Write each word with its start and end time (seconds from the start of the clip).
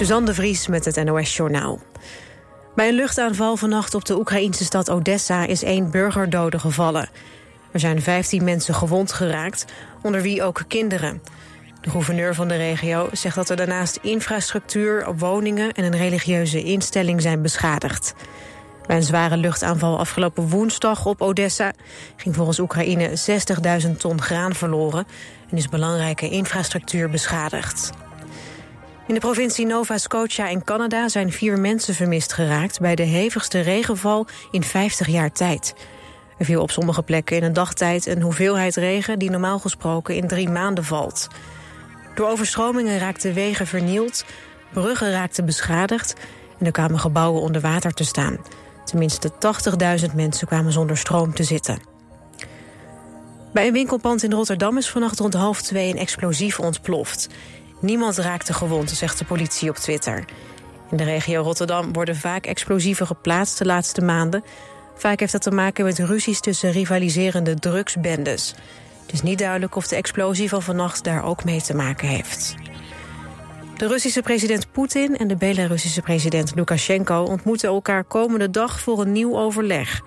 Suzanne 0.00 0.26
de 0.26 0.34
Vries 0.34 0.66
met 0.66 0.84
het 0.84 1.04
NOS 1.04 1.36
Journaal. 1.36 1.80
Bij 2.74 2.88
een 2.88 2.94
luchtaanval 2.94 3.56
vannacht 3.56 3.94
op 3.94 4.04
de 4.04 4.18
Oekraïnse 4.18 4.64
stad 4.64 4.90
Odessa 4.90 5.46
is 5.46 5.62
één 5.62 5.90
burgerdode 5.90 6.58
gevallen. 6.58 7.08
Er 7.72 7.80
zijn 7.80 8.02
15 8.02 8.44
mensen 8.44 8.74
gewond 8.74 9.12
geraakt, 9.12 9.64
onder 10.02 10.22
wie 10.22 10.42
ook 10.42 10.64
kinderen. 10.68 11.22
De 11.80 11.90
gouverneur 11.90 12.34
van 12.34 12.48
de 12.48 12.56
regio 12.56 13.08
zegt 13.12 13.36
dat 13.36 13.48
er 13.48 13.56
daarnaast 13.56 13.98
infrastructuur, 14.02 15.14
woningen 15.16 15.72
en 15.72 15.84
een 15.84 15.96
religieuze 15.96 16.62
instelling 16.62 17.22
zijn 17.22 17.42
beschadigd. 17.42 18.14
Bij 18.86 18.96
een 18.96 19.02
zware 19.02 19.36
luchtaanval 19.36 19.98
afgelopen 19.98 20.48
woensdag 20.48 21.06
op 21.06 21.20
Odessa 21.20 21.72
ging 22.16 22.34
volgens 22.34 22.58
Oekraïne 22.58 23.10
60.000 23.86 23.96
ton 23.96 24.22
graan 24.22 24.54
verloren 24.54 25.06
en 25.50 25.56
is 25.56 25.68
belangrijke 25.68 26.28
infrastructuur 26.28 27.10
beschadigd. 27.10 27.90
In 29.10 29.16
de 29.16 29.22
provincie 29.22 29.66
Nova 29.66 29.98
Scotia 29.98 30.48
in 30.48 30.64
Canada 30.64 31.08
zijn 31.08 31.32
vier 31.32 31.60
mensen 31.60 31.94
vermist 31.94 32.32
geraakt... 32.32 32.80
bij 32.80 32.94
de 32.94 33.02
hevigste 33.02 33.60
regenval 33.60 34.26
in 34.50 34.62
50 34.62 35.06
jaar 35.06 35.32
tijd. 35.32 35.74
Er 36.38 36.44
viel 36.44 36.62
op 36.62 36.70
sommige 36.70 37.02
plekken 37.02 37.36
in 37.36 37.42
een 37.42 37.52
dagtijd 37.52 38.06
een 38.06 38.22
hoeveelheid 38.22 38.76
regen... 38.76 39.18
die 39.18 39.30
normaal 39.30 39.58
gesproken 39.58 40.14
in 40.14 40.28
drie 40.28 40.48
maanden 40.48 40.84
valt. 40.84 41.28
Door 42.14 42.28
overstromingen 42.28 42.98
raakten 42.98 43.34
wegen 43.34 43.66
vernield, 43.66 44.24
bruggen 44.72 45.10
raakten 45.10 45.46
beschadigd... 45.46 46.14
en 46.58 46.66
er 46.66 46.72
kwamen 46.72 46.98
gebouwen 46.98 47.42
onder 47.42 47.60
water 47.60 47.92
te 47.92 48.04
staan. 48.04 48.38
Tenminste 48.84 49.30
80.000 50.08 50.14
mensen 50.14 50.46
kwamen 50.46 50.72
zonder 50.72 50.96
stroom 50.96 51.34
te 51.34 51.44
zitten. 51.44 51.78
Bij 53.52 53.66
een 53.66 53.72
winkelpand 53.72 54.22
in 54.22 54.32
Rotterdam 54.32 54.76
is 54.76 54.90
vannacht 54.90 55.18
rond 55.18 55.34
half 55.34 55.62
twee 55.62 55.90
een 55.90 55.98
explosief 55.98 56.60
ontploft. 56.60 57.28
Niemand 57.80 58.16
raakte 58.16 58.52
gewond, 58.52 58.90
zegt 58.90 59.18
de 59.18 59.24
politie 59.24 59.70
op 59.70 59.76
Twitter. 59.76 60.24
In 60.90 60.96
de 60.96 61.04
regio 61.04 61.42
Rotterdam 61.42 61.92
worden 61.92 62.16
vaak 62.16 62.46
explosieven 62.46 63.06
geplaatst 63.06 63.58
de 63.58 63.64
laatste 63.64 64.00
maanden. 64.00 64.44
Vaak 64.94 65.20
heeft 65.20 65.32
dat 65.32 65.42
te 65.42 65.50
maken 65.50 65.84
met 65.84 65.98
ruzies 65.98 66.40
tussen 66.40 66.70
rivaliserende 66.70 67.54
drugsbendes. 67.54 68.54
Het 69.02 69.12
is 69.12 69.22
niet 69.22 69.38
duidelijk 69.38 69.76
of 69.76 69.86
de 69.86 69.96
explosie 69.96 70.48
van 70.48 70.62
vannacht 70.62 71.04
daar 71.04 71.24
ook 71.24 71.44
mee 71.44 71.62
te 71.62 71.74
maken 71.74 72.08
heeft. 72.08 72.54
De 73.76 73.86
Russische 73.86 74.22
president 74.22 74.72
Poetin 74.72 75.16
en 75.16 75.28
de 75.28 75.36
Belarussische 75.36 76.02
president 76.02 76.52
Lukashenko 76.54 77.22
ontmoeten 77.22 77.68
elkaar 77.68 78.04
komende 78.04 78.50
dag 78.50 78.80
voor 78.80 79.00
een 79.00 79.12
nieuw 79.12 79.38
overleg. 79.38 80.02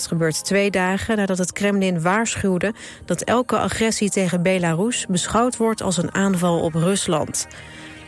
Het 0.00 0.08
gebeurt 0.08 0.44
twee 0.44 0.70
dagen 0.70 1.16
nadat 1.16 1.38
het 1.38 1.52
Kremlin 1.52 2.02
waarschuwde 2.02 2.74
dat 3.04 3.22
elke 3.22 3.58
agressie 3.58 4.10
tegen 4.10 4.42
Belarus 4.42 5.06
beschouwd 5.08 5.56
wordt 5.56 5.82
als 5.82 5.96
een 5.96 6.14
aanval 6.14 6.60
op 6.60 6.74
Rusland. 6.74 7.46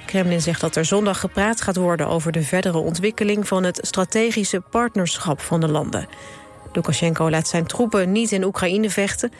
Kremlin 0.06 0.40
zegt 0.40 0.60
dat 0.60 0.76
er 0.76 0.84
zondag 0.84 1.20
gepraat 1.20 1.60
gaat 1.60 1.76
worden 1.76 2.08
over 2.08 2.32
de 2.32 2.42
verdere 2.42 2.78
ontwikkeling 2.78 3.48
van 3.48 3.64
het 3.64 3.78
strategische 3.82 4.60
partnerschap 4.60 5.40
van 5.40 5.60
de 5.60 5.68
landen. 5.68 6.06
Lukashenko 6.72 7.30
laat 7.30 7.48
zijn 7.48 7.66
troepen 7.66 8.12
niet 8.12 8.32
in 8.32 8.44
Oekraïne 8.44 8.90
vechten, 8.90 9.32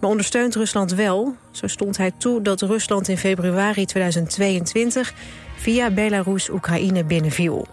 maar 0.00 0.10
ondersteunt 0.10 0.54
Rusland 0.54 0.94
wel. 0.94 1.34
Zo 1.50 1.66
stond 1.66 1.96
hij 1.96 2.10
toe 2.18 2.42
dat 2.42 2.60
Rusland 2.60 3.08
in 3.08 3.18
februari 3.18 3.84
2022 3.84 5.14
via 5.56 5.90
Belarus 5.90 6.50
Oekraïne 6.50 7.04
binnenviel. 7.04 7.66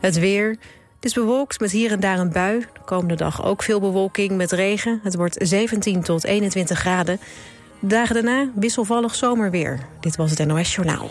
Het 0.00 0.18
weer. 0.18 0.56
Het 1.04 1.16
is 1.16 1.22
bewolkt 1.22 1.60
met 1.60 1.70
hier 1.70 1.92
en 1.92 2.00
daar 2.00 2.18
een 2.18 2.32
bui. 2.32 2.58
De 2.58 2.80
komende 2.84 3.14
dag 3.14 3.44
ook 3.44 3.62
veel 3.62 3.80
bewolking 3.80 4.30
met 4.30 4.52
regen. 4.52 5.00
Het 5.02 5.14
wordt 5.14 5.36
17 5.38 6.02
tot 6.02 6.24
21 6.24 6.78
graden. 6.78 7.20
De 7.78 7.86
dagen 7.86 8.14
daarna 8.14 8.50
wisselvallig 8.54 9.14
zomerweer. 9.14 9.78
Dit 10.00 10.16
was 10.16 10.30
het 10.30 10.46
NOS 10.46 10.74
Journaal. 10.74 11.10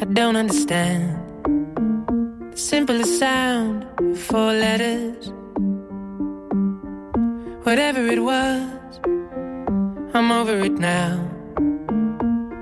I 0.02 0.06
don't 0.14 0.38
understand. 0.38 1.04
The 2.54 2.58
simplest 2.58 3.20
sound, 3.20 3.86
four 4.28 4.54
letters. 4.54 5.34
Whatever 7.68 8.02
it 8.16 8.24
was, 8.24 9.00
I'm 10.14 10.32
over 10.32 10.58
it 10.60 10.78
now. 10.80 11.20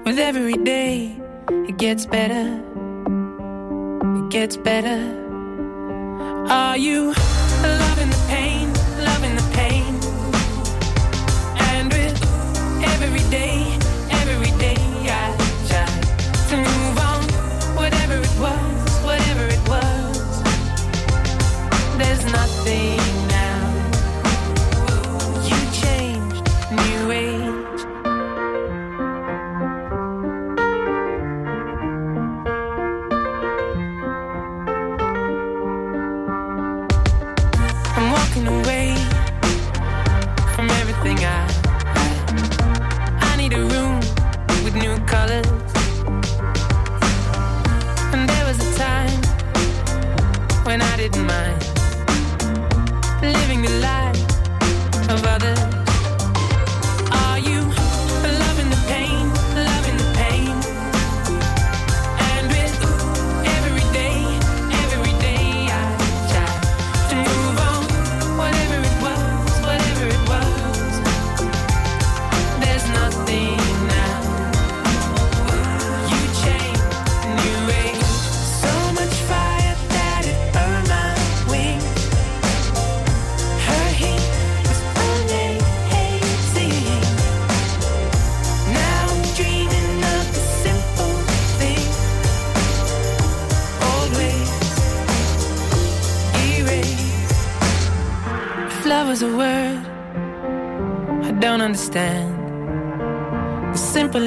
With 0.03 0.17
every 0.17 0.57
day, 0.63 1.15
it 1.69 1.77
gets 1.77 2.07
better. 2.07 2.47
It 4.19 4.29
gets 4.31 4.57
better. 4.57 4.99
Are 6.49 6.77
you 6.77 7.13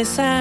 cabeza 0.06 0.35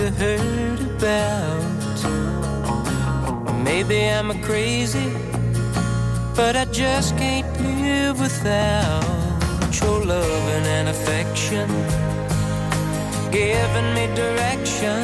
to 0.00 0.10
hurt 0.12 0.80
about. 0.80 1.98
Maybe 3.62 3.98
I'm 4.08 4.30
a 4.30 4.38
crazy, 4.48 5.12
but 6.34 6.56
I 6.56 6.64
just 6.72 7.16
can't 7.18 7.46
live 7.60 8.18
without 8.18 9.70
your 9.80 9.98
loving 10.12 10.66
and 10.76 10.88
affection. 10.88 11.68
Giving 13.30 13.88
me 13.96 14.04
direction 14.22 15.00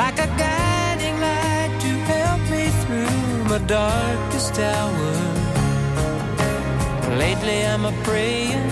like 0.00 0.18
a 0.26 0.28
guiding 0.44 1.16
light 1.26 1.72
to 1.84 1.92
help 2.14 2.42
me 2.54 2.64
through 2.82 3.44
my 3.52 3.58
darkest 3.66 4.54
hour. 4.72 5.12
Lately 7.24 7.58
I'm 7.72 7.84
a 7.86 7.94
praying 8.04 8.68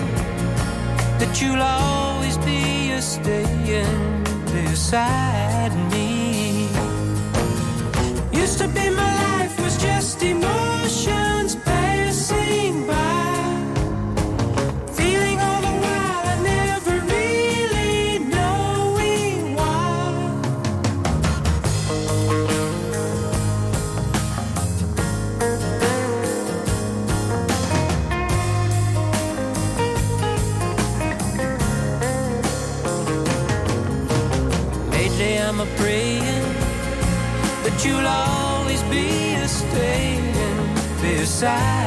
that 1.19 1.33
you'll 1.41 1.61
always 1.61 2.37
be 2.37 2.91
a 2.91 3.01
staying 3.01 4.22
beside 4.53 5.73
me. 5.91 6.67
Used 8.31 8.59
to 8.59 8.67
be 8.67 8.89
my 8.89 9.11
life 9.23 9.59
was 9.59 9.77
just 9.81 10.21
emotions 10.21 11.32
side. 41.43 41.82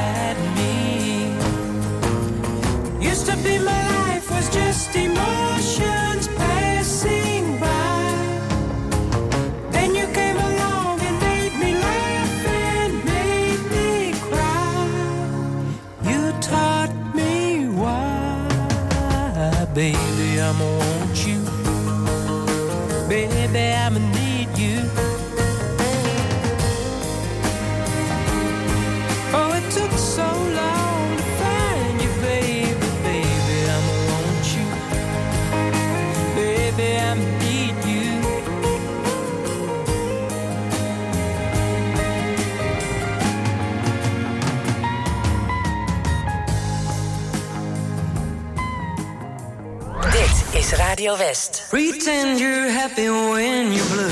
Radio 50.88 51.14
West. 51.14 51.64
Pretend 51.68 52.38
you're 52.38 52.70
happy 52.70 53.08
when 53.10 53.72
you're 53.72 53.84
blue. 53.86 54.06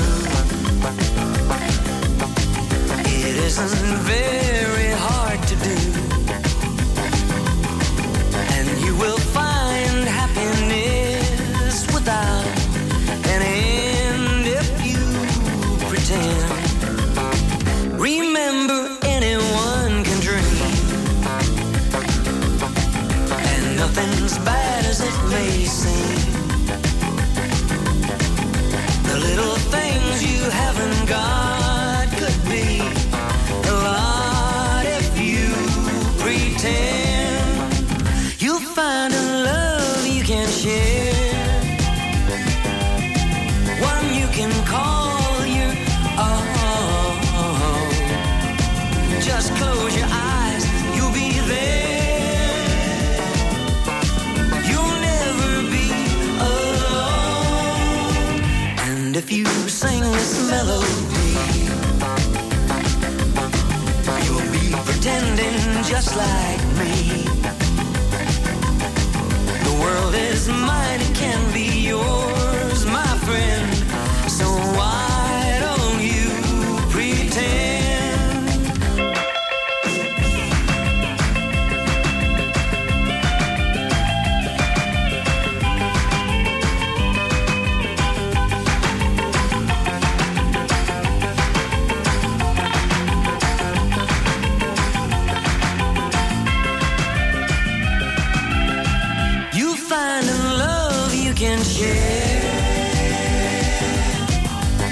It 3.27 3.35
isn't 3.47 3.97
very 4.03 4.91
hard 4.91 5.14
melody, 60.49 61.37
you'll 64.25 64.51
be 64.51 64.65
pretending 64.85 65.83
just 65.83 66.15
like 66.15 66.63
me. 66.79 67.23
The 69.67 69.73
world 69.81 70.15
is 70.15 70.47
mine, 70.49 71.01
it 71.01 71.15
can 71.15 71.53
be 71.53 71.64
can 101.75 102.41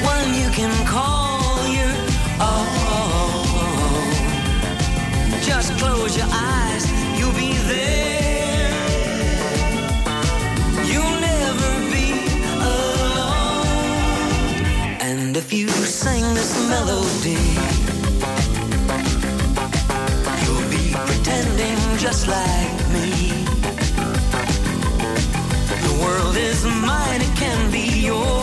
one 0.04 0.34
you 0.34 0.50
can 0.52 0.74
call 0.86 1.66
your 1.68 1.94
own. 2.50 2.68
Oh. 2.86 3.46
Just 5.42 5.78
close 5.80 6.18
your 6.18 6.28
eyes, 6.30 6.86
you'll 7.18 7.34
be 7.34 7.54
there. 7.72 7.94
And 15.06 15.38
if 15.38 15.52
you 15.52 15.68
sing 15.68 16.24
this 16.34 16.54
melody, 16.70 17.40
you'll 20.44 20.70
be 20.70 20.94
pretending 21.08 21.80
just 21.98 22.28
like 22.28 22.73
world 26.34 26.46
is 26.46 26.66
mine, 26.66 27.22
it 27.22 27.36
can 27.36 27.72
be 27.72 28.06
yours, 28.06 28.43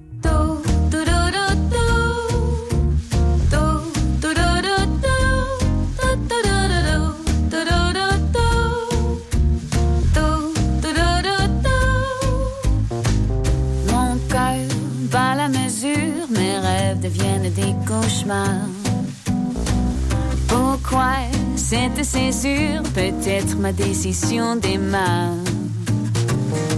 Décision 23.71 24.55
démarre. 24.55 25.35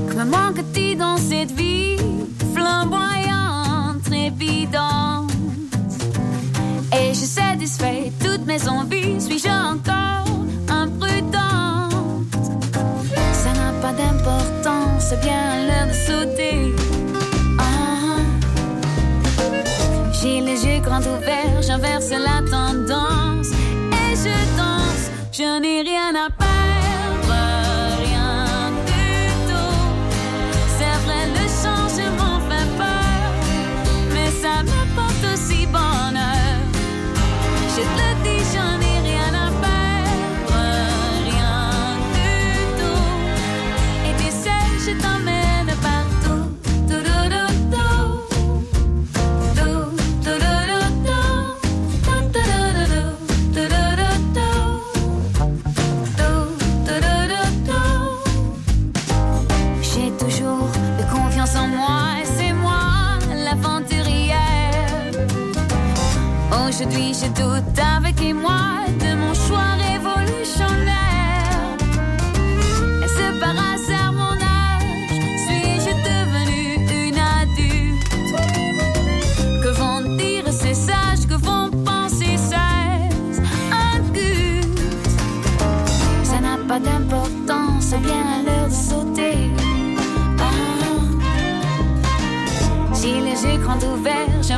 Que 0.09 0.15
me 0.15 0.25
manque-t-il 0.25 0.97
dans 0.97 1.17
cette 1.17 1.51
vie 1.51 1.97
flamboyante, 2.53 4.03
trépidante 4.03 5.31
Et-je 6.91 7.25
satisfait 7.25 8.11
toutes 8.23 8.45
mes 8.45 8.67
envies 8.67 9.19
Suis-je 9.19 9.49
encore 9.49 10.25
imprudente? 10.69 11.93
Ça 13.33 13.51
n'a 13.53 13.71
pas 13.81 13.93
d'importance, 13.93 15.03
c'est 15.09 15.21
bien 15.21 15.65
l'heure 15.67 15.87
de 15.87 15.93
sauter. 15.93 16.75
Ah. 17.59 18.19
J'ai 20.13 20.41
les 20.41 20.65
yeux 20.65 20.79
grands 20.81 21.01
ouverts, 21.01 21.61
j'inverse 21.61 22.09
la 22.11 22.41
tendance 22.49 23.49
et 23.49 24.15
je 24.15 24.57
danse. 24.57 25.09
Je 25.31 25.59
n'ai 25.59 25.81
rien 25.81 26.13
à 26.15 26.29
perdre, 26.29 26.62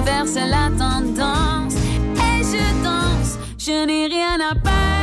j'inverse 0.06 0.36
la 0.36 0.70
tendance 0.78 1.76
et 1.76 2.44
je 2.44 2.84
danse. 2.84 3.38
Je 3.58 3.86
n'ai 3.86 4.08
rien 4.08 4.36
à 4.40 4.54
perdre, 4.54 4.95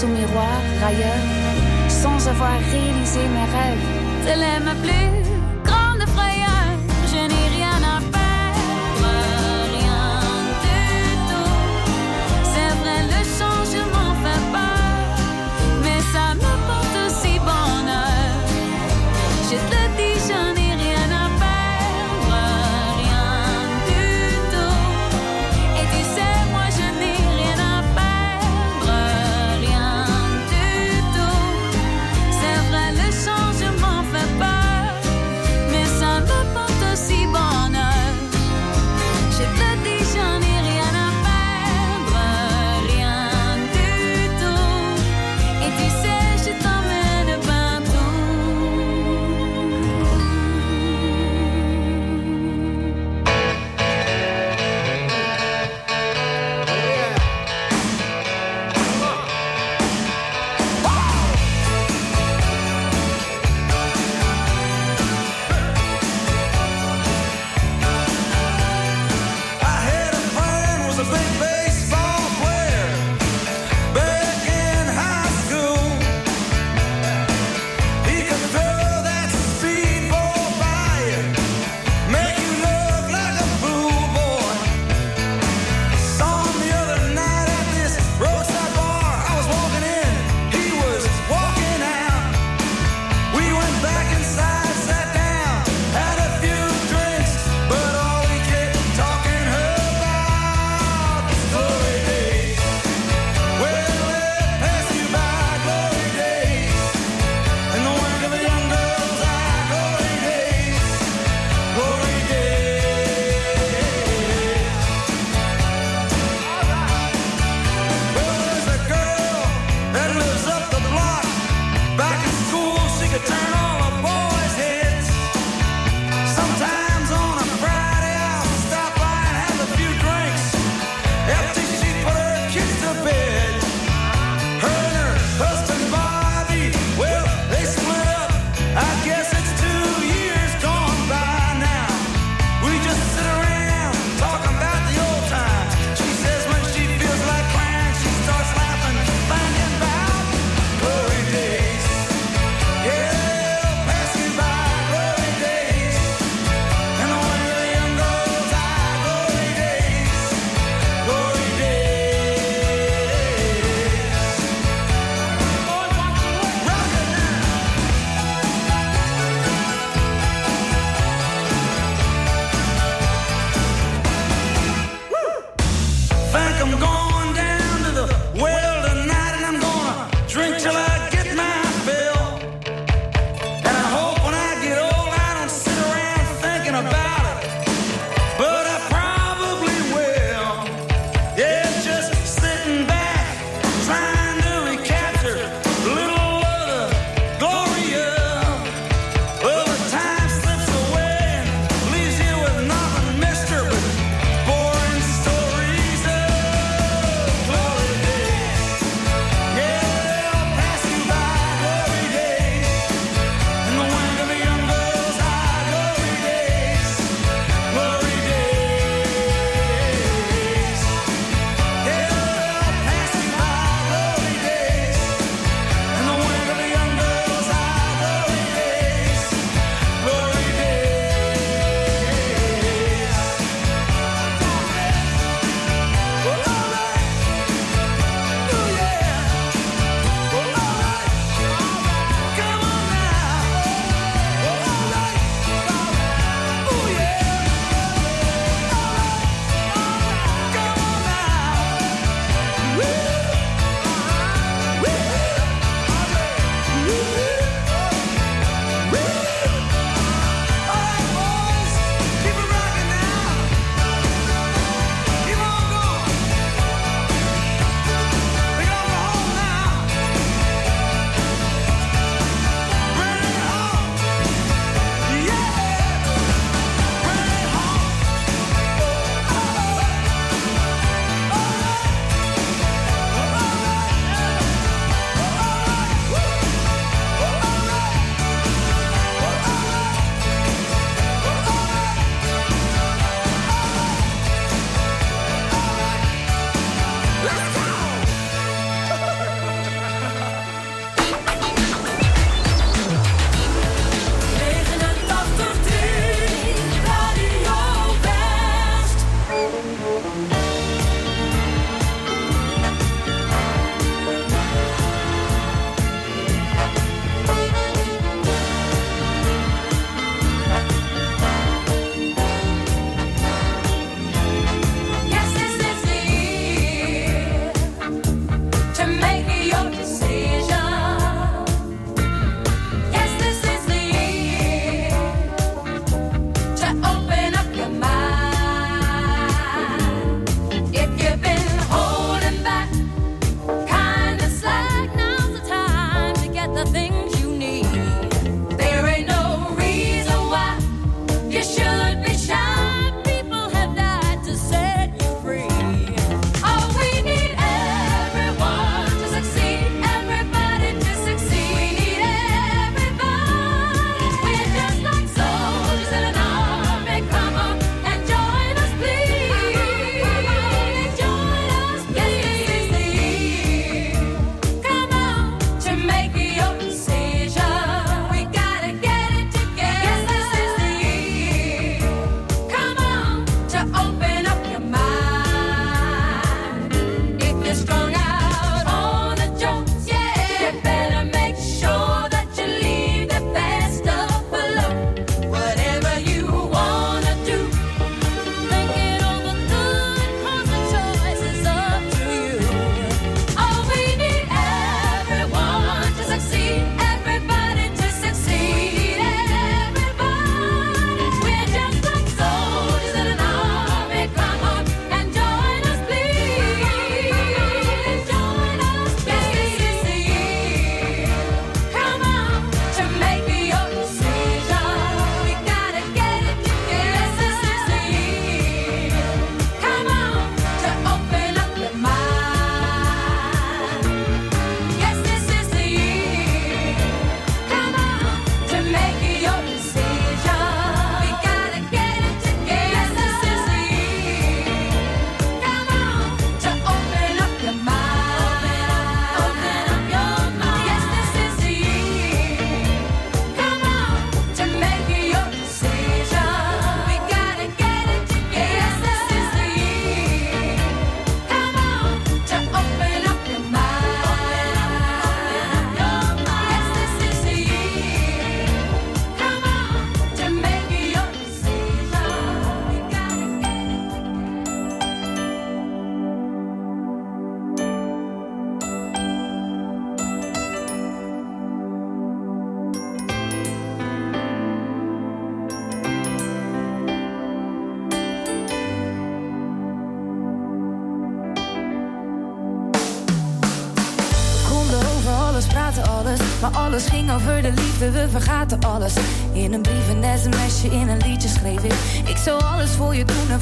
face 0.00 0.04
au 0.04 0.08
miroir 0.08 0.60
ailleurs, 0.86 1.88
sans 1.88 2.28
avoir 2.28 2.58
réalisé 2.70 3.20
mes 3.20 3.46
rêves. 3.56 4.64
Ma 4.64 4.74
plus 4.74 5.19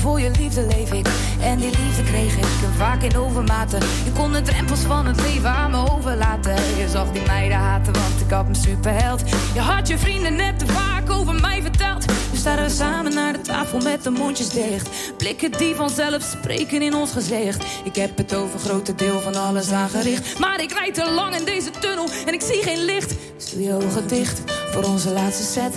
voor 0.08 0.20
je 0.20 0.30
liefde 0.30 0.66
leef 0.66 0.92
ik. 0.92 1.06
En 1.40 1.58
die 1.58 1.70
liefde 1.70 2.02
kreeg 2.02 2.36
ik 2.36 2.44
vaak 2.76 3.02
in 3.02 3.16
overmaten. 3.16 3.80
Je 3.80 4.12
kon 4.12 4.32
de 4.32 4.42
drempels 4.42 4.80
van 4.80 5.06
het 5.06 5.20
leven 5.20 5.50
aan 5.50 5.70
me 5.70 5.90
overlaten. 5.96 6.54
Je 6.54 6.88
zag 6.88 7.12
die 7.12 7.26
meiden 7.26 7.58
haten, 7.58 7.92
want 7.92 8.20
ik 8.20 8.30
had 8.30 8.48
me 8.48 8.54
superheld. 8.54 9.22
Je 9.54 9.60
had 9.60 9.88
je 9.88 9.98
vrienden 9.98 10.36
net 10.36 10.58
te 10.58 10.66
vaak 10.66 11.10
over 11.10 11.34
mij 11.40 11.62
verteld. 11.62 12.04
We 12.04 12.36
staan 12.36 12.70
samen 12.70 13.14
naar 13.14 13.32
de 13.32 13.40
tafel 13.40 13.80
met 13.80 14.02
de 14.02 14.10
mondjes 14.10 14.50
dicht. 14.50 14.88
Blikken 15.16 15.52
die 15.52 15.74
vanzelf 15.74 16.22
spreken 16.22 16.82
in 16.82 16.94
ons 16.94 17.12
gezicht. 17.12 17.64
Ik 17.84 17.96
heb 17.96 18.16
het 18.16 18.34
over 18.34 18.58
grote 18.58 18.94
deel 18.94 19.20
van 19.20 19.34
alles 19.34 19.70
aangericht. 19.70 20.38
Maar 20.38 20.62
ik 20.62 20.72
rijd 20.72 20.94
te 20.94 21.10
lang 21.10 21.34
in 21.34 21.44
deze 21.44 21.70
tunnel 21.70 22.08
en 22.26 22.34
ik 22.34 22.42
zie 22.42 22.62
geen 22.62 22.84
licht. 22.84 23.14
Doe 23.52 23.62
je 23.62 23.72
ogen 23.72 24.08
dicht 24.08 24.42
voor 24.70 24.84
onze 24.84 25.12
laatste 25.12 25.44
set. 25.44 25.74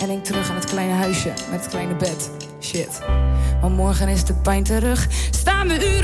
En 0.00 0.06
denk 0.06 0.24
terug 0.24 0.50
aan 0.50 0.56
het 0.56 0.64
kleine 0.64 0.94
huisje 0.94 1.32
met 1.50 1.60
het 1.60 1.68
kleine 1.68 1.94
bed. 1.94 2.30
Shit. 2.60 3.00
Morgen 3.74 4.08
is 4.08 4.24
de 4.24 4.34
pijn 4.34 4.62
terug. 4.62 5.06
Staan 5.30 5.68
we 5.68 5.96
uren 5.96 6.03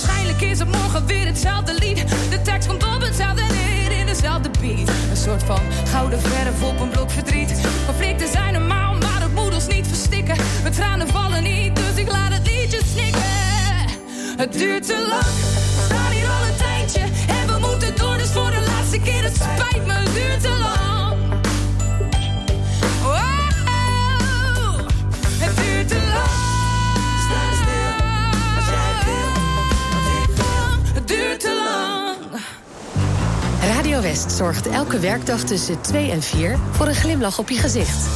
Waarschijnlijk 0.00 0.40
is 0.40 0.58
het 0.58 0.68
morgen 0.68 1.06
weer 1.06 1.26
hetzelfde 1.26 1.74
lied. 1.74 1.96
De 2.30 2.42
tekst 2.42 2.68
komt 2.68 2.84
op 2.84 3.00
hetzelfde 3.00 3.42
neer 3.42 3.98
in 3.98 4.06
dezelfde 4.06 4.50
beat. 4.60 4.88
Een 5.10 5.16
soort 5.16 5.42
van 5.42 5.60
gouden 5.90 6.20
verf 6.20 6.62
op 6.62 6.80
een 6.80 6.88
blok 6.88 7.10
verdriet. 7.10 7.60
Conflicten 7.86 8.28
zijn 8.28 8.52
normaal, 8.52 8.94
maar 8.94 9.20
het 9.22 9.34
moet 9.34 9.54
ons 9.54 9.66
niet 9.66 9.86
verstikken. 9.86 10.36
Mijn 10.62 10.74
tranen 10.74 11.08
vallen 11.08 11.42
niet, 11.42 11.76
dus 11.76 11.94
ik 11.94 12.10
laat 12.10 12.32
het 12.32 12.46
liedje 12.46 12.80
snikken. 12.92 13.22
Het 14.36 14.52
duurt 14.52 14.86
te 14.86 15.06
lang, 15.08 15.22
we 15.76 15.82
staan 15.84 16.12
hier 16.12 16.28
al 16.28 16.46
een 16.48 16.56
tijdje. 16.56 17.00
En 17.28 17.46
we 17.46 17.66
moeten 17.68 17.96
door, 17.96 18.18
dus 18.18 18.30
voor 18.30 18.50
de 18.50 18.62
laatste 18.66 19.00
keer. 19.00 19.22
Het 19.22 19.34
spijt 19.34 19.86
me, 19.86 19.92
het 19.92 20.14
duurt 20.14 20.40
te 20.40 20.58
lang. 20.58 21.16
Wow, 23.02 23.28
het 25.38 25.56
duurt 25.56 25.88
te 25.88 26.10
lang. 26.14 26.37
West 34.00 34.32
zorgt 34.32 34.68
elke 34.68 34.98
werkdag 34.98 35.40
tussen 35.40 35.80
2 35.80 36.10
en 36.10 36.22
4 36.22 36.58
voor 36.70 36.86
een 36.86 36.94
glimlach 36.94 37.38
op 37.38 37.48
je 37.48 37.58
gezicht. 37.58 38.06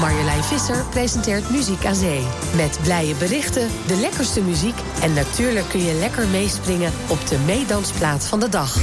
Marjolein 0.00 0.42
Visser 0.44 0.84
presenteert 0.90 1.50
Muziek 1.50 1.84
aan 1.84 1.94
Zee. 1.94 2.26
Met 2.56 2.78
blije 2.82 3.14
berichten, 3.14 3.68
de 3.86 3.96
lekkerste 3.96 4.40
muziek... 4.40 4.74
en 5.02 5.12
natuurlijk 5.12 5.68
kun 5.68 5.84
je 5.84 5.92
lekker 5.92 6.26
meespringen 6.26 6.92
op 7.08 7.26
de 7.28 7.38
meedansplaat 7.38 8.24
van 8.24 8.40
de 8.40 8.48
dag. 8.48 8.76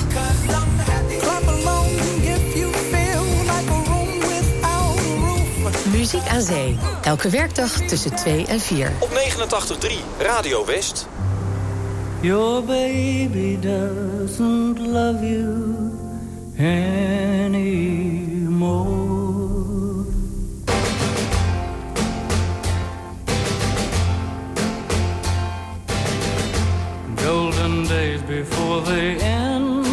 Muziek 5.92 6.28
aan 6.28 6.42
Zee. 6.42 6.78
Elke 7.02 7.30
werkdag 7.30 7.72
tussen 7.72 8.16
2 8.16 8.46
en 8.46 8.60
4. 8.60 8.92
Op 9.00 9.10
89.3 9.10 9.88
Radio 10.20 10.66
West. 10.66 11.08
Your 12.24 12.62
baby 12.62 13.58
doesn't 13.58 14.78
love 14.80 15.22
you 15.22 15.92
anymore. 16.58 17.26
Golden 27.18 27.84
days 27.88 28.22
before 28.22 28.80
they 28.84 29.18
end. 29.18 29.86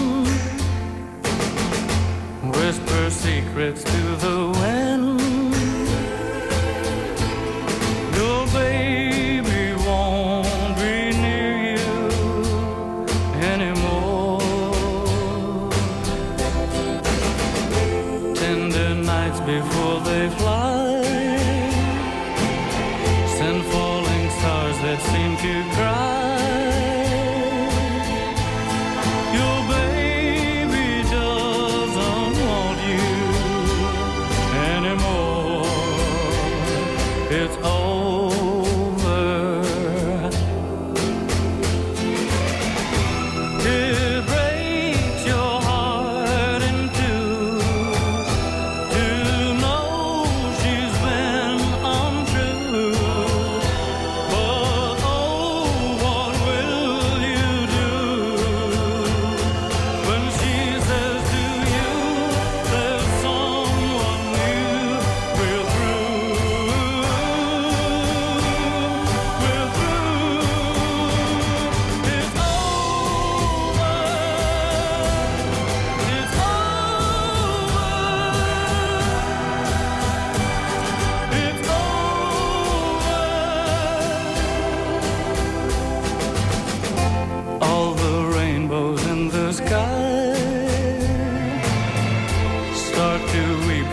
Whisper 2.45 3.11
secrets 3.11 3.83
to 3.83 4.17
the 4.25 4.60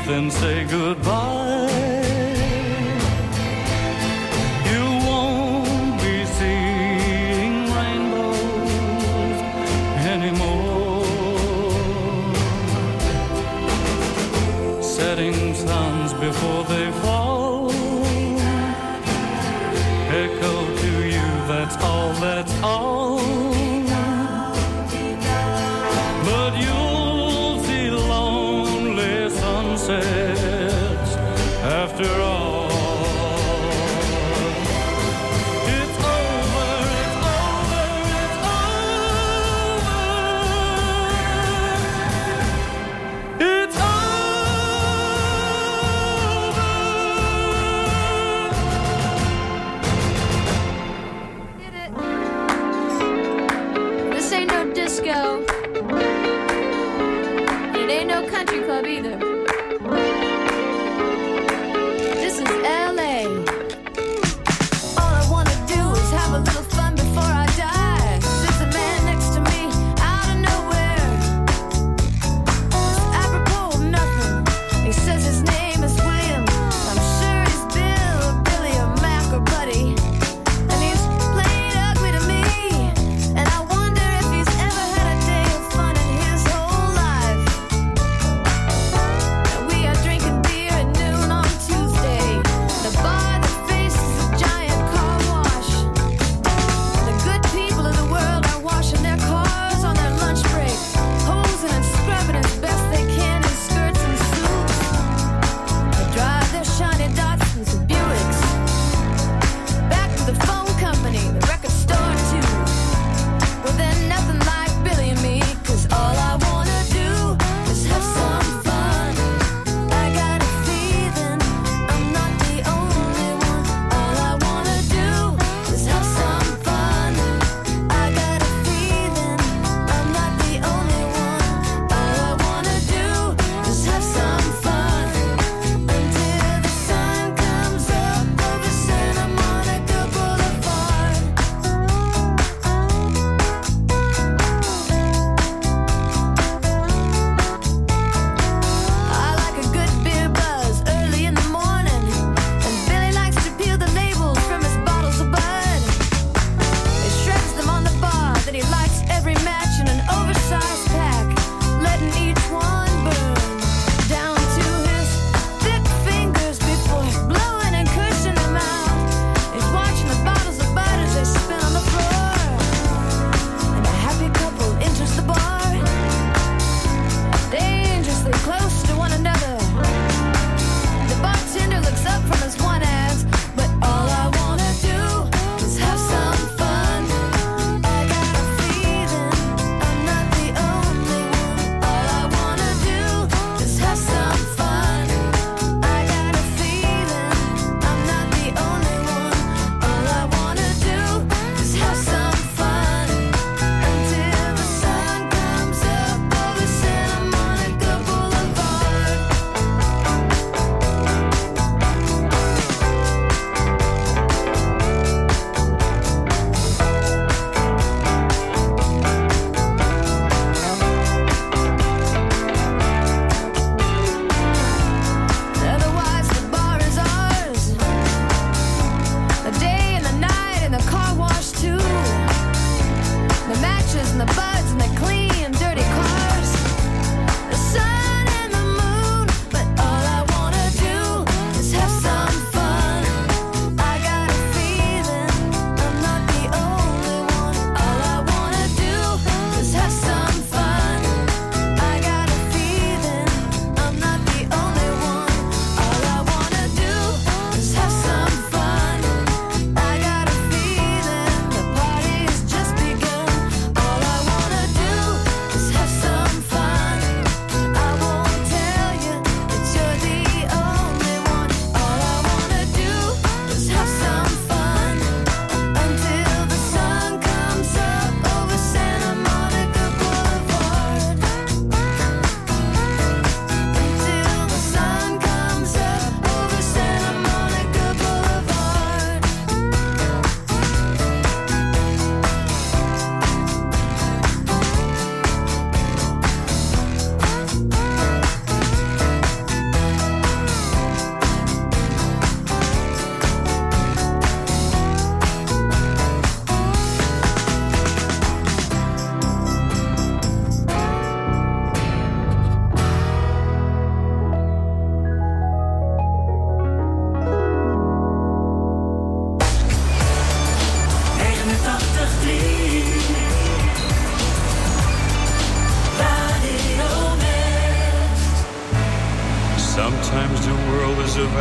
and 0.10 0.32
say 0.32 0.64
goodbye. 0.66 1.67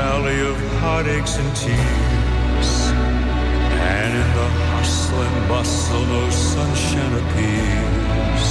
Valley 0.07 0.41
of 0.53 0.57
heartaches 0.83 1.37
and 1.43 1.51
tears. 1.63 2.71
And 3.97 4.11
in 4.23 4.29
the 4.41 4.49
hustle 4.71 5.21
and 5.29 5.39
bustle, 5.49 6.05
no 6.17 6.25
sunshine 6.31 7.15
appears. 7.23 8.47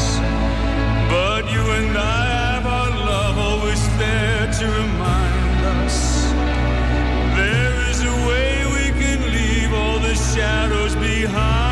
But 1.13 1.43
you 1.53 1.63
and 1.79 1.93
I 1.97 2.23
have 2.39 2.65
our 2.79 2.91
love 3.11 3.35
always 3.49 3.83
there 4.01 4.45
to 4.59 4.65
remind 4.81 5.59
us. 5.79 5.97
There 7.41 7.77
is 7.91 7.99
a 8.13 8.15
way 8.29 8.49
we 8.77 8.85
can 9.01 9.19
leave 9.37 9.71
all 9.81 9.99
the 10.07 10.15
shadows 10.33 10.93
behind 11.09 11.64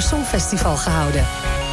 Songfestival 0.00 0.76
gehouden. 0.76 1.26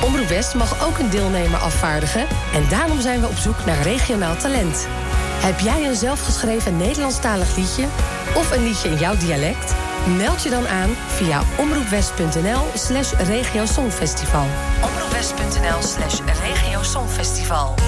Omroep 0.03 0.27
West 0.27 0.53
mag 0.53 0.85
ook 0.85 0.97
een 0.97 1.09
deelnemer 1.09 1.59
afvaardigen 1.59 2.27
en 2.53 2.69
daarom 2.69 3.01
zijn 3.01 3.21
we 3.21 3.27
op 3.27 3.37
zoek 3.37 3.65
naar 3.65 3.81
regionaal 3.81 4.35
talent. 4.35 4.87
Heb 5.45 5.59
jij 5.59 5.87
een 5.87 5.95
zelfgeschreven 5.95 6.77
Nederlandstalig 6.77 7.55
liedje 7.55 7.85
of 8.35 8.51
een 8.51 8.63
liedje 8.63 8.89
in 8.89 8.97
jouw 8.97 9.17
dialect? 9.17 9.75
Meld 10.17 10.43
je 10.43 10.49
dan 10.49 10.67
aan 10.67 10.89
via 11.07 11.41
omroepwest.nl 11.57 12.65
slash 12.73 13.13
regiosongfestival. 13.13 14.45
Omroepwest.nl 14.83 15.81
slash 15.81 16.19
regiosongfestival. 16.41 17.84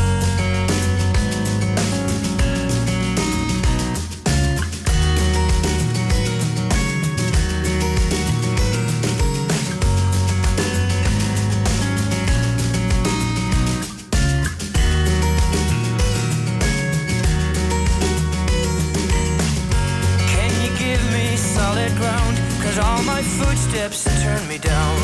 Solid 21.87 21.97
ground? 21.97 22.37
Cause 22.61 22.77
all 22.79 23.03
my 23.03 23.21
footsteps 23.21 24.03
turn 24.23 24.47
me 24.47 24.57
down. 24.57 24.97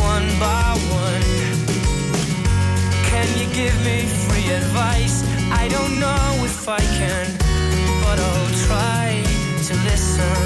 One 0.00 0.28
by 0.38 0.76
one. 0.90 1.22
Can 3.10 3.28
you 3.38 3.46
give 3.54 3.76
me 3.84 4.06
free 4.26 4.52
advice? 4.52 5.24
I 5.52 5.68
don't 5.68 6.00
know 6.00 6.44
if 6.44 6.68
I 6.68 6.80
can, 6.80 7.26
but 8.04 8.18
I'll 8.18 8.52
try 8.66 9.22
to 9.66 9.74
listen. 9.88 10.36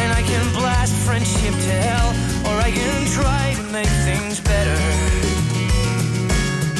And 0.00 0.12
I 0.12 0.22
can 0.22 0.52
blast 0.52 0.94
friendship 1.06 1.54
to 1.54 1.72
hell, 1.86 2.10
or 2.46 2.60
I 2.60 2.70
can 2.70 3.06
try 3.06 3.54
to 3.56 3.62
make 3.72 3.94
things 4.08 4.40
better. 4.40 4.78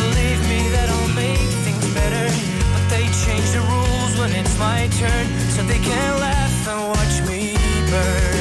Believe 0.03 0.41
me 0.49 0.69
that 0.75 0.89
I'll 0.91 1.15
make 1.15 1.49
things 1.65 1.87
better. 1.95 2.27
But 2.73 2.85
they 2.91 3.05
change 3.25 3.49
the 3.53 3.61
rules 3.61 4.06
when 4.19 4.33
it's 4.33 4.59
my 4.59 4.89
turn, 4.99 5.27
so 5.51 5.63
they 5.63 5.79
can 5.79 6.21
laugh 6.21 6.69
and 6.69 6.89
watch 6.89 7.29
me 7.29 7.55
burn. 7.91 8.36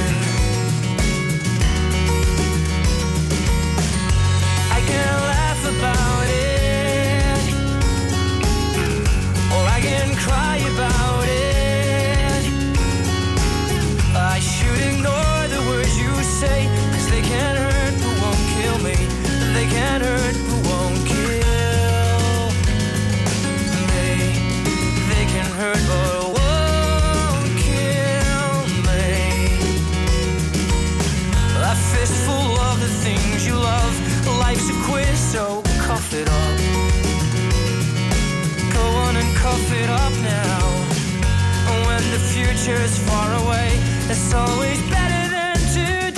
Future's 42.66 42.98
far 43.08 43.32
away, 43.44 43.70
it's 44.10 44.34
always 44.34 44.82
better 44.90 45.30
than 45.30 45.56
today. 45.70 46.16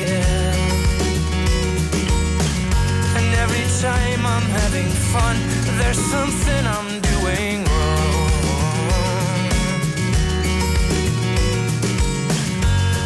Yeah. 0.00 0.54
And 3.18 3.34
every 3.44 3.66
time 3.82 4.24
I'm 4.24 4.48
having 4.60 4.88
fun, 5.12 5.36
there's 5.78 5.98
something 5.98 6.66
I'm 6.66 7.00
doing 7.00 7.64
wrong. 7.64 8.30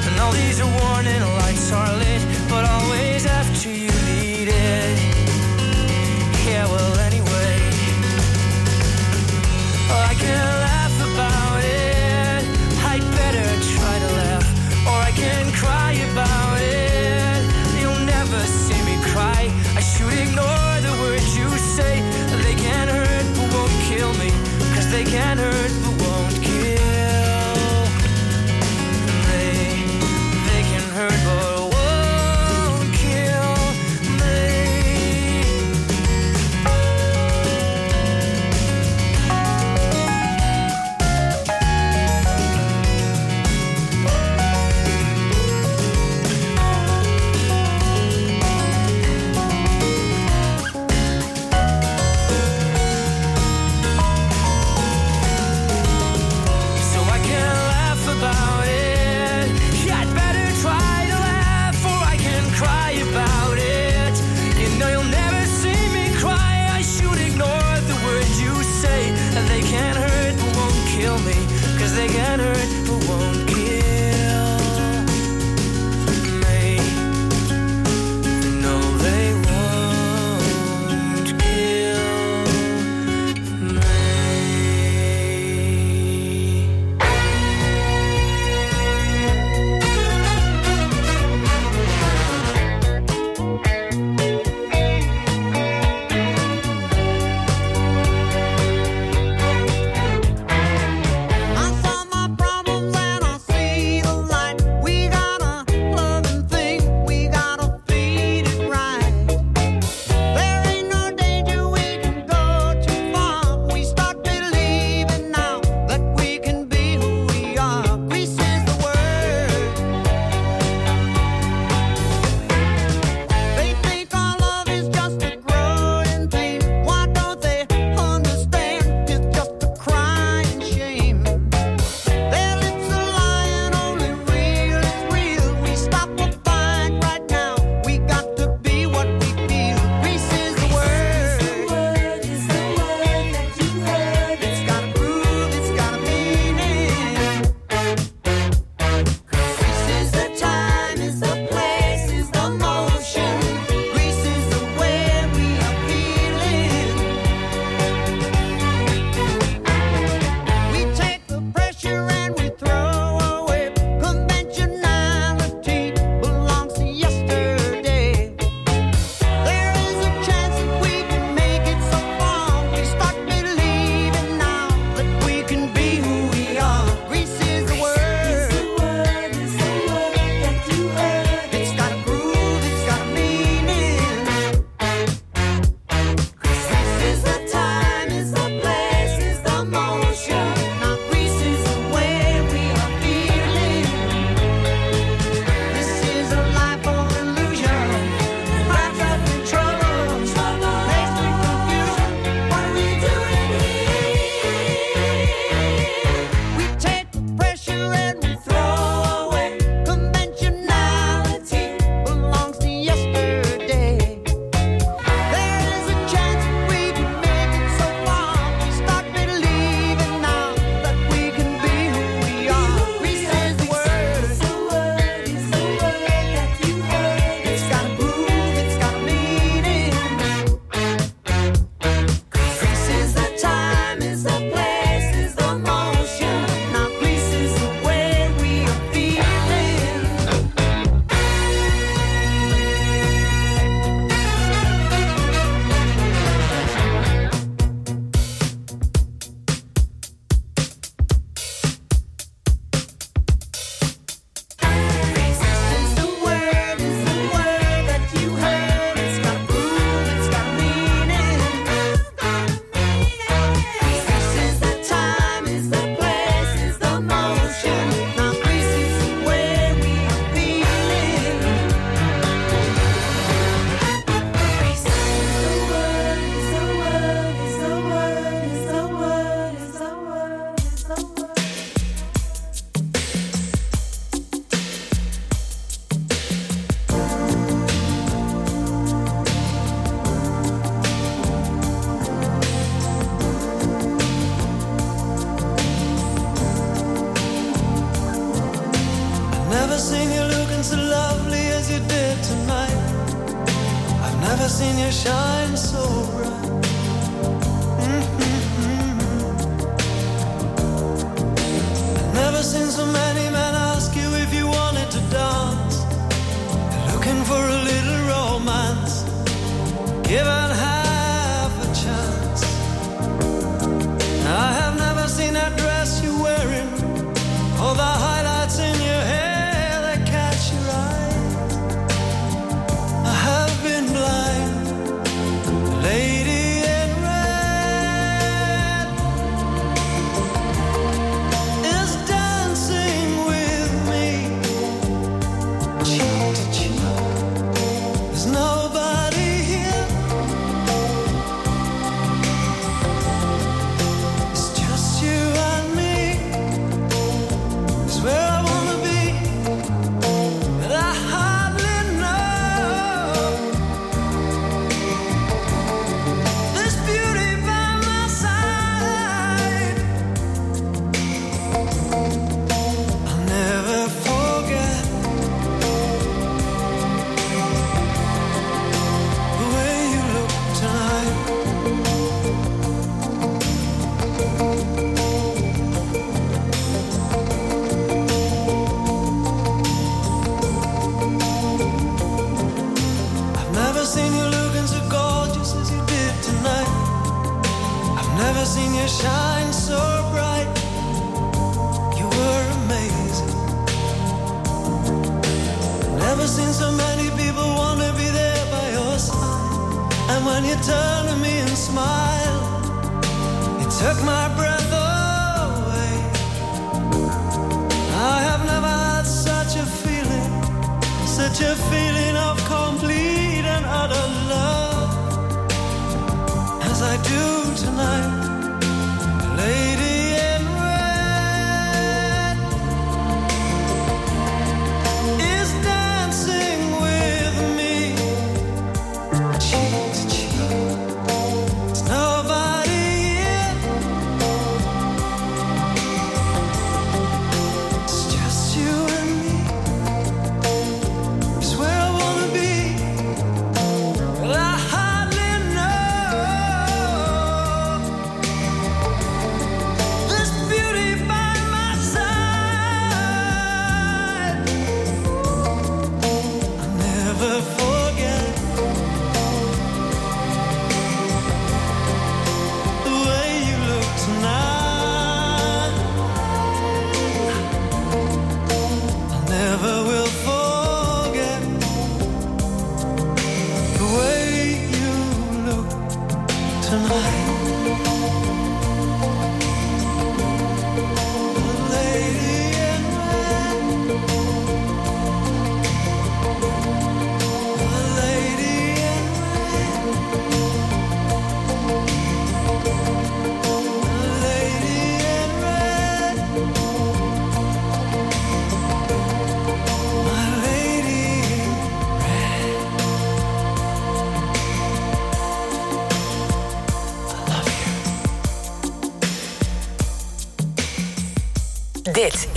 And 0.06 0.20
all 0.20 0.32
these 0.32 0.62
warning 0.62 1.22
lights 1.40 1.72
are 1.72 1.92
lit, 1.98 2.22
but 2.48 2.64
always 2.64 3.26
after 3.26 3.70
you 3.70 3.90
need 4.06 4.48
it. 4.48 4.98
Yeah, 6.46 6.66
well, 6.66 7.07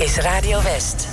is 0.02 0.18
Radio 0.26 0.58
West. 0.64 1.11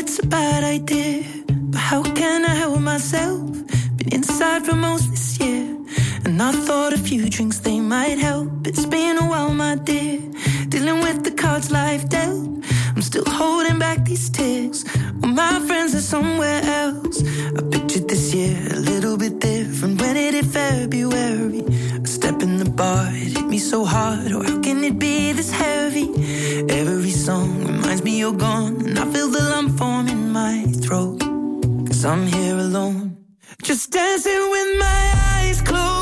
it's 0.00 0.18
a 0.18 0.26
bad 0.26 0.64
idea. 0.64 1.22
But 1.72 1.78
how 1.78 2.02
can 2.02 2.46
I 2.46 2.54
help 2.54 2.80
myself? 2.80 3.40
Been 3.98 4.12
inside 4.12 4.64
for 4.64 4.74
most 4.74 5.10
this 5.10 5.38
year. 5.38 5.76
And 6.24 6.40
I 6.40 6.52
thought 6.52 6.94
a 6.94 6.98
few 6.98 7.28
drinks 7.28 7.58
they 7.58 7.80
might 7.80 8.18
help. 8.18 8.66
It's 8.66 8.86
been 8.86 9.18
a 9.18 9.26
while, 9.32 9.52
my 9.52 9.74
dear. 9.76 10.18
Dealing 10.68 11.00
with 11.00 11.22
the 11.24 11.32
cards 11.42 11.70
life 11.70 12.08
dealt. 12.08 12.48
I'm 12.94 13.02
still 13.02 13.26
holding 13.26 13.78
back 13.78 14.06
these 14.06 14.30
tears. 14.30 14.84
Well, 15.20 15.32
my 15.32 15.60
friends 15.66 15.94
are 15.94 16.06
somewhere 16.14 16.62
else 16.64 17.22
year, 18.34 18.56
a 18.72 18.80
little 18.80 19.16
bit 19.16 19.38
different. 19.38 20.00
When 20.00 20.16
it 20.16 20.34
hit 20.34 20.46
February, 20.46 21.64
a 22.02 22.06
step 22.06 22.42
in 22.42 22.58
the 22.58 22.70
bar, 22.70 23.08
it 23.12 23.36
hit 23.36 23.46
me 23.46 23.58
so 23.58 23.84
hard. 23.84 24.32
Or 24.32 24.44
how 24.44 24.60
can 24.60 24.84
it 24.84 24.98
be 24.98 25.32
this 25.32 25.50
heavy? 25.50 26.08
Every 26.68 27.10
song 27.10 27.66
reminds 27.66 28.02
me 28.02 28.18
you're 28.18 28.32
gone, 28.32 28.76
and 28.86 28.98
I 28.98 29.04
feel 29.12 29.28
the 29.28 29.42
lump 29.42 29.78
form 29.78 30.08
in 30.08 30.30
my 30.30 30.64
throat. 30.82 31.20
Cause 31.86 32.04
I'm 32.04 32.26
here 32.26 32.56
alone, 32.56 33.16
just 33.62 33.90
dancing 33.90 34.50
with 34.50 34.78
my 34.78 35.02
eyes 35.36 35.62
closed. 35.62 35.99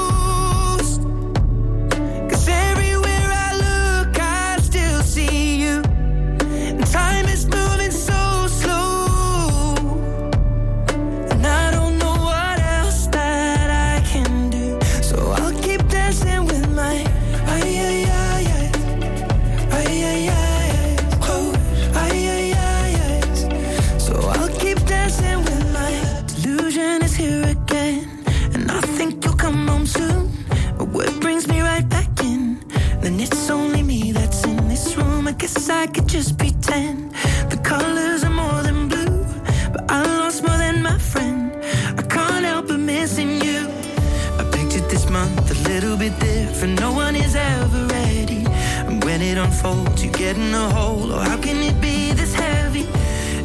it. 46.22 46.80
No 46.80 46.92
one 46.92 47.16
is 47.16 47.34
ever 47.34 47.86
ready. 47.86 48.44
And 48.86 49.02
when 49.04 49.20
it 49.22 49.38
unfolds, 49.38 50.04
you 50.04 50.10
get 50.10 50.36
in 50.36 50.54
a 50.54 50.70
hole. 50.70 51.12
Or 51.12 51.16
oh, 51.16 51.20
how 51.20 51.36
can 51.36 51.56
it 51.56 51.80
be 51.80 52.12
this 52.12 52.34
heavy? 52.34 52.86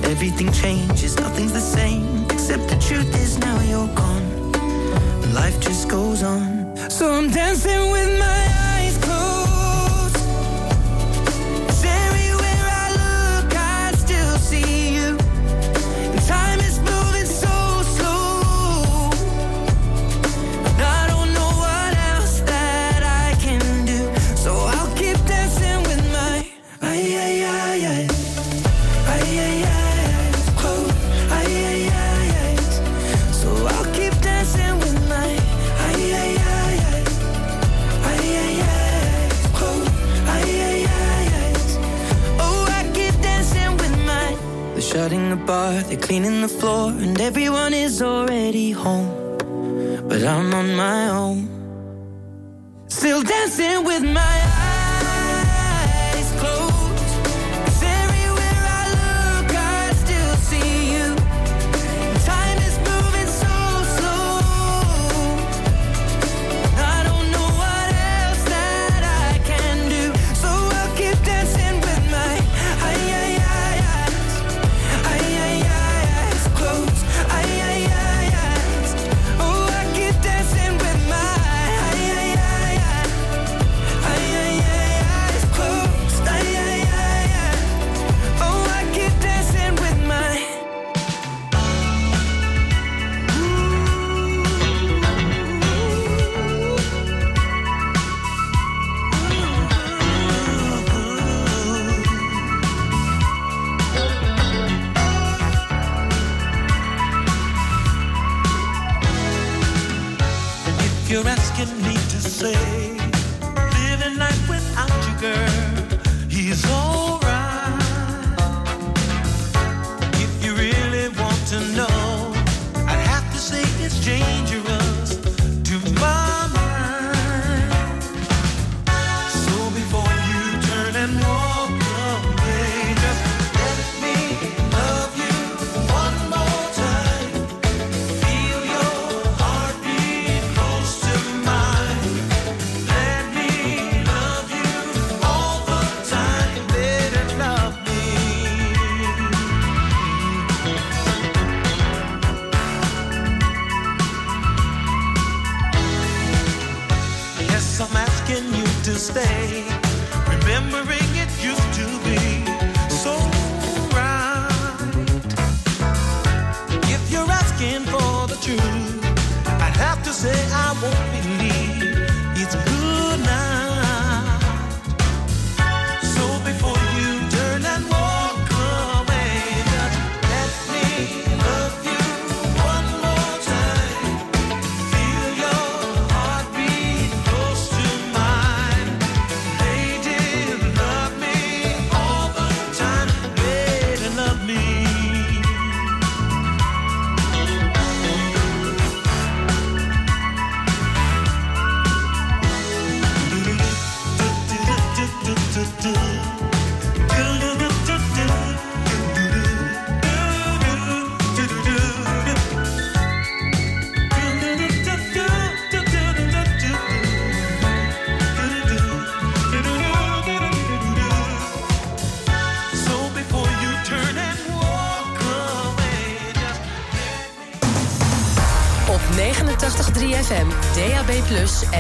Everything 0.04 0.52
changes, 0.52 1.18
nothing's 1.18 1.54
the 1.54 1.60
same. 1.60 2.26
Except 2.26 2.68
the 2.68 2.78
truth 2.88 3.14
is 3.16 3.38
now 3.40 3.60
you're 3.62 3.94
gone. 3.96 4.52
Life 5.34 5.60
just 5.60 5.90
goes 5.90 6.24
on. 6.24 6.76
So 6.90 7.12
I'm 7.12 7.30
dancing 7.30 7.92
with 7.92 8.20
my 8.20 8.63